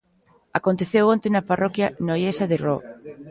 Aconteceu 0.59 1.05
onte 1.13 1.27
na 1.31 1.45
parroquia 1.49 1.87
noiesa 2.07 2.45
de 2.51 2.57
Roo. 2.65 2.81